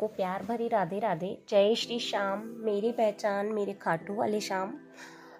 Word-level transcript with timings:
सबको 0.00 0.16
प्यार 0.16 0.42
भरी 0.42 0.68
राधे 0.68 0.98
राधे। 0.98 1.42
जय 1.48 1.74
श्री 1.74 1.98
श्याम। 1.98 2.42
मेरी 2.44 2.92
पहचान, 2.92 3.46
मेरे 3.46 3.72
खाटू 3.72 4.14
वाले 4.14 4.40
श्याम। 4.40 4.74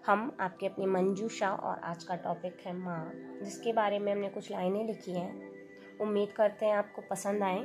हम 0.07 0.37
आपके 0.41 0.67
अपने 0.67 0.87
मंजू 0.87 1.29
शाह 1.29 1.51
और 1.51 1.79
आज 1.79 2.05
का 2.05 2.15
टॉपिक 2.15 2.59
है 2.67 2.77
माँ, 2.77 3.13
जिसके 3.15 3.73
बारे 3.73 3.99
में 3.99 4.13
हमने 4.13 4.29
कुछ 4.29 4.51
लाइनें 4.51 4.87
लिखी 4.87 5.13
हैं। 5.13 5.51
उम्मीद 6.01 6.33
करते 6.33 6.67
हैं 6.67 6.75
आपको 6.75 7.03
पसंद 7.11 7.43
आए। 7.43 7.65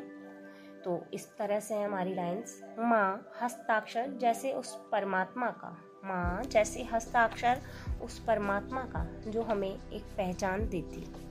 तो 0.86 1.06
इस 1.14 1.38
तरह 1.38 1.60
से 1.60 1.76
है 1.76 1.86
हमारी 1.86 2.16
लाइन्स। 2.16 2.64
माँ, 2.80 3.32
हस्ताक्षर 3.42 4.08
जैसे 4.08 4.54
उस 4.54 4.76
परमात्मा 4.92 5.48
का। 5.48 5.78
माँ, 6.06 6.44
जैसे 6.44 6.84
हस्ताक्षर 6.84 7.62
उस 8.04 8.20
परमात्मा 8.20 8.82
का, 8.82 9.32
जो 9.32 9.42
हमें 9.42 9.92
एक 9.92 10.04
पहचान 10.04 10.70
देती। 10.70 11.25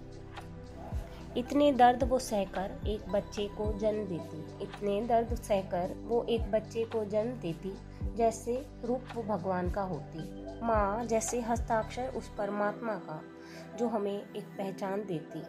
इतने 1.37 1.73
दर्द 1.73 2.05
वो 2.05 2.19
सहकर 2.19 2.87
एक 2.87 3.09
बच्चे 3.09 3.46
को 3.46 3.79
जन्म 3.79 4.05
देती। 4.05 4.62
इतने 4.62 5.03
दर्द 5.03 5.35
सहकर 5.35 5.95
वो 6.05 6.25
एक 6.25 6.41
बच्चे 6.41 6.85
को 6.85 7.05
जन्म 7.05 7.31
देती, 7.31 7.72
जैसे 8.17 8.67
रूप 8.85 9.00
वो 9.14 9.22
भगवान 9.22 9.71
का 9.71 9.82
होती। 9.82 10.45
माँ 10.67 11.04
जैसे 11.04 11.40
हस्ताक्षर 11.40 12.09
उस 12.09 12.29
परमात्मा 12.39 12.95
का, 12.95 13.23
जो 13.79 13.89
हमें 13.89 14.35
एक 14.36 14.45
पहचान 14.45 15.04
देती। 15.04 15.43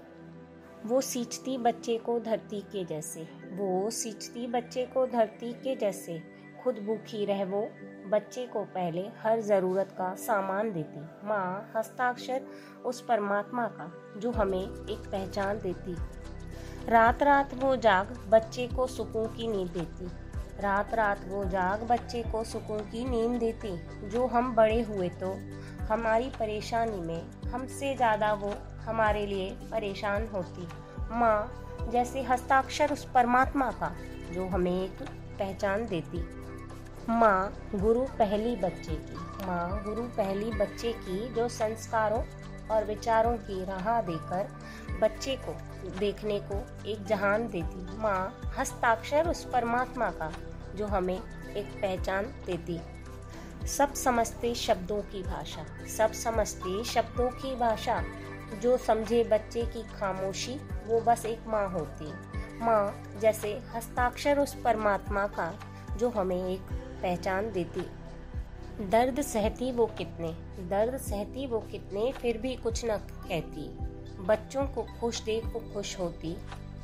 वो 0.87 1.01
सींचती 1.01 1.57
बच्चे 1.57 1.97
को 1.97 2.19
धरती 2.19 2.61
के 2.61 2.85
जैसे। 2.85 3.21
वो 3.51 3.89
सींचती 3.89 4.47
बच्चे 4.47 4.85
को 4.85 5.07
धरती 5.07 5.53
के 5.53 5.75
जैसे। 5.75 6.21
खुद 6.63 6.75
भूखी 6.75 7.25
रह 7.25 7.45
वो 7.45 7.69
बच्चे 8.05 8.45
को 8.47 8.63
पहले 8.65 9.01
हर 9.23 9.39
ज़रूरत 9.41 9.91
का 9.91 10.13
सामान 10.15 10.71
देती। 10.73 10.99
माँ 11.27 11.71
हस्ताक्षर 11.75 12.41
उस 12.85 13.01
परमात्मा 13.01 13.65
का, 13.67 13.91
जो 14.17 14.31
हमें 14.31 14.61
एक 14.61 15.07
पहचान 15.11 15.59
देती। 15.59 15.95
रात 16.89 17.23
रात 17.23 17.53
वो 17.53 17.75
जाग 17.75 18.15
बच्चे 18.29 18.67
को 18.67 18.87
सुकून 18.87 19.25
की 19.27 19.47
नींद 19.47 19.69
देती। 19.69 20.11
रात 20.61 20.93
रात 20.93 21.21
वो 21.27 21.43
जाग 21.45 21.83
बच्चे 21.83 22.23
को 22.23 22.43
सुकून 22.43 22.79
की 22.79 23.03
नींद 23.05 23.39
देती। 23.39 24.09
जो 24.09 24.25
हम 24.27 24.53
बड़े 24.55 24.81
हुए 24.81 25.09
तो 25.09 25.33
हमारी 25.85 26.29
परेशानी 26.29 26.99
में 26.99 27.49
हमसे 27.51 27.95
ज़्यादा 27.95 28.33
वो 28.33 28.53
हमारे 28.79 29.25
लिए 29.25 29.49
परेशान 29.71 30.27
होती। 30.27 30.67
माँ 31.11 31.89
जैसे 31.91 32.21
हस्ताक्षर 32.23 32.91
उस 32.91 33.05
परमात्मा 33.05 33.71
का, 33.71 33.95
जो 34.31 34.47
हमें 34.47 34.83
एक 34.83 35.01
पहचान 35.39 35.85
देती। 35.85 36.19
माँ 37.09 37.69
गुरु 37.75 38.01
पहली 38.01 38.55
बच्चे 38.55 38.95
की। 38.95 39.45
माँ 39.45 39.83
गुरु 39.83 40.01
पहली 40.01 40.51
बच्चे 40.51 40.93
की 40.93 41.33
जो 41.33 41.49
संस्कारों 41.49 42.23
और 42.71 42.85
विचारों 42.85 43.37
की 43.37 43.65
राह 43.65 44.01
देकर 44.01 44.47
बच्चे 45.01 45.35
को 45.35 45.57
देखने 45.99 46.39
को 46.39 46.85
एक 46.85 47.05
जहान 47.05 47.47
देती। 47.47 47.97
माँ 47.97 48.41
हस्ताक्षर 48.57 49.29
उस 49.29 49.45
परमात्मा 49.45 50.09
का, 50.09 50.33
जो 50.75 50.87
हमें 50.87 51.21
एक 51.53 51.65
पहचान 51.65 52.25
देती। 52.25 52.81
सब 53.67 53.93
समझते 53.93 54.55
शब्दों 54.55 55.01
की 55.01 55.23
भाषा। 55.23 55.87
सब 55.87 56.11
समझते 56.11 56.83
शब्दों 56.83 57.29
की 57.29 57.55
भाषा। 57.55 58.03
जो 58.61 58.77
समझे 58.77 59.23
बच्चे 59.23 59.61
की 59.61 59.83
खामोशी, 59.83 60.55
वो 60.87 61.01
बस 61.01 61.25
एक 61.25 61.39
माँ 61.47 61.69
होती। 61.69 62.13
माँ 62.59 63.03
जैसे 63.19 63.63
हस्ताक्षर 63.75 64.39
उस 64.39 64.55
परमात्मा 64.55 65.27
का, 65.27 65.59
जो 65.97 66.09
हमें 66.09 66.49
एक 66.49 66.84
पहचान 67.05 67.51
देती। 67.51 67.81
दर्द 68.89 69.21
सहती 69.21 69.71
वो 69.71 69.85
कितने? 69.85 70.31
दर्द 70.69 70.97
सहती 70.97 71.45
वो 71.47 71.59
कितने, 71.59 72.11
फिर 72.11 72.37
भी 72.37 72.55
कुछ 72.55 72.85
न 72.85 72.97
कहती। 72.97 73.67
बच्चों 74.25 74.65
को 74.67 74.83
खुश 74.99 75.21
देख 75.21 75.45
वो 75.45 75.59
खुश 75.73 75.99
होती। 75.99 76.35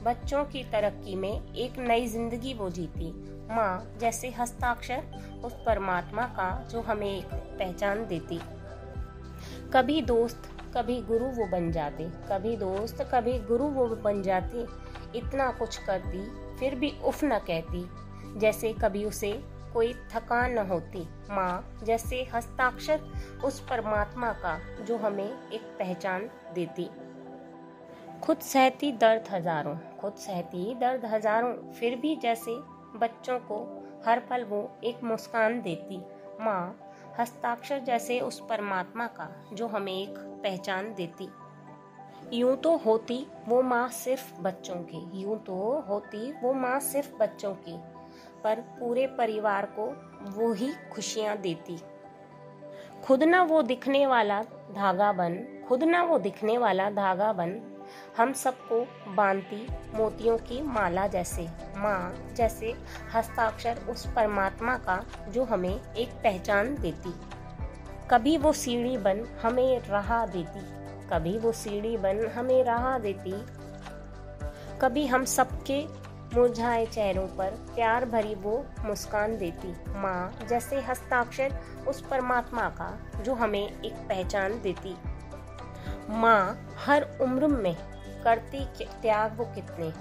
बच्चों 0.03 0.43
की 0.45 0.63
तरक्की 0.63 1.15
में 1.15 1.53
एक 1.53 1.77
नई 1.79 2.07
ज़िंदगी 2.07 2.53
वो 2.53 2.69
जीती। 2.69 3.11
माँ 3.55 3.97
जैसे 3.99 4.29
हस्ताक्षर 4.29 5.03
उस 5.43 5.53
परमात्मा 5.65 6.23
का 6.23 6.49
जो 6.71 6.81
हमें 6.81 7.17
एक 7.17 7.33
पहचान 7.59 8.05
देती। 8.07 8.39
कभी 9.73 10.01
दोस्त, 10.01 10.49
कभी 10.77 11.01
गुरु 11.01 11.25
वो 11.25 11.47
बन 11.47 11.71
जाते। 11.71 12.03
कभी 12.29 12.55
दोस्त, 12.57 13.01
कभी 13.13 13.37
गुरु 13.39 13.63
वो 13.63 13.87
बन 13.95 14.21
जाती। 14.21 14.65
इतना 15.17 15.51
कुछ 15.51 15.77
करती, 15.77 16.25
फिर 16.57 16.75
भी 16.75 16.93
उफ 17.05 17.23
न 17.23 17.39
कहती। 17.39 17.85
जैसे 18.39 18.73
कभी 18.73 19.05
उसे 19.05 19.31
कोई 19.73 19.93
थकान 20.11 20.51
न 20.51 20.67
होती। 20.67 21.07
माँ 21.29 21.79
जैसे 21.83 22.23
हस्ताक्षर 22.33 22.99
उस 23.45 23.59
परमात्मा 23.59 24.31
का, 24.33 24.57
जो 24.85 24.97
हमें 24.97 25.49
एक 25.51 25.61
पहचान 25.79 26.29
देती। 26.55 26.89
खुद 28.23 28.37
सहती 28.37 28.91
दर्द 28.91 29.27
हज़ारों, 29.31 29.75
खुद 29.99 30.15
सहती 30.15 30.73
दर्द 30.75 31.05
हज़ारों। 31.05 31.53
फिर 31.71 31.95
भी 31.95 32.15
जैसे 32.15 32.55
बच्चों 32.99 33.39
को 33.39 33.59
हर 34.05 34.19
पल 34.19 34.43
वो 34.43 34.59
एक 34.83 35.03
मुस्कान 35.03 35.61
देती। 35.61 36.01
माँ 36.41 36.75
हस्ताक्षर 37.19 37.79
जैसे 37.79 38.19
उस 38.19 38.39
परमात्मा 38.39 39.07
का, 39.07 39.29
जो 39.53 39.67
हमें 39.67 39.93
एक 39.93 40.17
पहचान 40.43 40.93
देती। 40.93 41.29
यूँ 42.33 42.55
तो 42.55 42.75
होती 42.77 43.25
वो 43.47 43.61
माँ 43.61 43.87
सिर्फ़ 43.89 44.41
बच्चों 44.41 44.75
की, 44.83 45.21
यूँ 45.21 45.37
तो 45.39 45.55
होती 45.89 46.31
वो 46.31 46.53
माँ 46.53 46.79
सिर्फ़ 46.79 47.15
बच्चों 47.15 47.53
की। 47.53 47.77
पर 48.43 48.59
पूरे 48.79 49.07
परिवार 49.07 49.65
को 49.79 49.85
वो 50.31 50.53
ही 50.53 50.71
खुशियाँ 50.93 51.37
देती। 51.37 51.79
खुद 53.03 53.23
ना 53.23 53.41
वो 53.43 53.61
दिखने 53.61 54.05
वाला 54.05 54.41
धागा 54.75 55.11
बन, 55.11 55.37
खुद 55.67 55.83
ना 55.83 56.03
वो 56.03 56.17
दिखने 56.19 56.57
वाला 56.57 56.89
धागा 56.89 57.31
बन, 57.33 57.59
हम 58.17 58.33
सबको 58.33 58.81
बांधती 59.15 59.67
मोतियों 59.95 60.37
की 60.37 60.61
माला 60.61 61.07
जैसे, 61.07 61.47
माँ 61.77 62.33
जैसे 62.35 62.73
हस्ताक्षर 63.15 63.79
उस 63.89 64.05
परमात्मा 64.05 64.75
का 64.77 65.03
जो 65.29 65.43
हमें 65.43 65.93
एक 65.93 66.09
पहचान 66.23 66.75
देती। 66.75 67.13
कभी 68.11 68.37
वो 68.37 68.53
सीढ़ी 68.53 68.97
बन 68.97 69.25
हमें 69.43 69.81
राह 69.89 70.25
देती, 70.25 70.61
कभी 71.09 71.37
वो 71.37 71.51
सीढ़ी 71.51 71.97
बन 71.97 72.25
हमें 72.27 72.63
राह 72.63 72.97
देती। 72.97 73.33
कभी 74.81 75.05
हम 75.07 75.25
सबके 75.25 75.81
मुरझाए 76.33 76.85
चेहरों 76.85 77.27
पर 77.27 77.49
प्यार 77.75 78.05
भरी 78.05 78.35
वो 78.35 78.65
मुस्कान 78.85 79.37
देती। 79.37 79.71
माँ 79.87 80.47
जैसे 80.49 80.81
हस्ताक्षर 80.81 81.57
उस 81.87 82.01
परमात्मा 82.01 82.69
का, 82.69 82.99
जो 83.23 83.33
हमें 83.33 83.81
एक 83.81 83.93
पहचान 83.93 84.61
देती। 84.61 84.95
माँ 86.09 86.73
हर 86.85 87.07
उम्र 87.21 87.47
में 87.47 87.75
करती 88.23 88.65
त्याग 89.01 89.37
वो 89.37 89.45
कितने। 89.45 89.93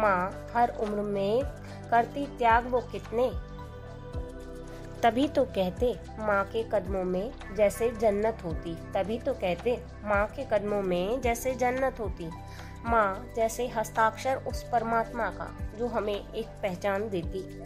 माँ 0.00 0.50
हर 0.54 0.68
उम्र 0.70 1.02
में 1.02 1.42
करती 1.90 2.26
त्याग 2.26 2.66
वो 2.66 2.80
कितने। 2.80 3.30
तभी 5.02 5.28
तो 5.28 5.44
कहते 5.44 5.94
माँ 6.18 6.44
के 6.44 6.62
कदमों 6.62 7.04
में 7.04 7.32
जैसे 7.56 7.90
जन्नत 7.90 8.38
होती। 8.44 8.74
तभी 8.74 9.18
तो 9.18 9.34
कहते 9.34 9.82
माँ 10.04 10.26
के 10.26 10.44
कदमों 10.44 10.82
में 10.82 11.20
जैसे 11.20 11.54
जन्नत 11.54 12.00
होती। 12.00 12.30
माँ 12.84 13.32
जैसे 13.36 13.68
हस्ताक्षर 13.68 14.36
उस 14.36 14.62
परमात्मा 14.62 15.30
का, 15.30 15.56
जो 15.78 15.86
हमें 15.86 16.32
एक 16.32 16.46
पहचान 16.46 17.08
देती। 17.08 17.62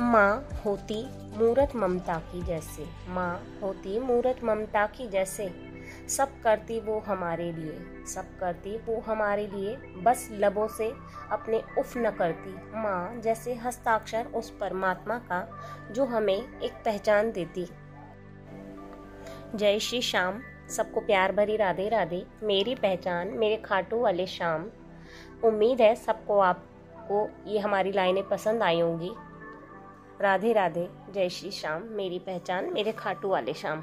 माँ 0.00 0.48
होती 0.64 1.04
मूरत 1.38 1.76
ममता 1.76 2.14
की 2.14 2.42
जैसे, 2.42 2.86
माँ 3.08 3.58
होती 3.62 3.98
मूरत 3.98 4.40
ममता 4.44 4.86
की 4.86 5.08
जैसे। 5.08 5.70
सब 6.08 6.40
करती 6.40 6.80
वो 6.80 7.00
हमारे 7.00 7.52
लिए, 7.52 8.04
सब 8.06 8.38
करती 8.38 8.76
वो 8.76 9.00
हमारे 9.00 9.46
लिए। 9.46 9.76
बस 9.76 10.28
लबों 10.32 10.68
से 10.68 10.92
अपने 11.30 11.62
उफ 11.78 11.96
न 11.96 12.10
करती। 12.10 12.54
माँ 12.54 13.20
जैसे 13.20 13.54
हस्ताक्षर 13.54 14.26
उस 14.26 14.50
परमात्मा 14.50 15.18
का, 15.18 15.60
जो 15.90 16.04
हमें 16.04 16.60
एक 16.60 16.72
पहचान 16.72 17.32
देती। 17.32 17.68
जय 19.54 19.78
श्री 19.78 20.02
श्याम। 20.02 20.42
सबको 20.70 21.00
प्यार 21.00 21.32
भरी 21.32 21.56
राधे 21.56 21.88
राधे। 21.88 22.24
मेरी 22.42 22.74
पहचान, 22.74 23.28
मेरे 23.28 23.56
खाटू 23.56 24.00
वाले 24.00 24.26
शाम 24.26 24.68
उम्मीद 25.44 25.80
है 25.80 25.94
सबको 25.94 26.38
आपको 26.38 27.28
ये 27.46 27.58
हमारी 27.58 27.92
लाइनें 27.92 28.28
पसंद 28.28 28.62
आई 28.62 28.80
होंगी। 28.80 29.10
राधे 30.20 30.52
राधे, 30.52 30.88
जय 31.14 31.28
श्री 31.28 31.50
श्याम। 31.50 31.82
मेरी 31.82 32.18
पहचान, 32.18 32.72
मेरे 32.72 32.92
खाटू 32.92 33.28
वाले 33.28 33.54
शाम 33.54 33.82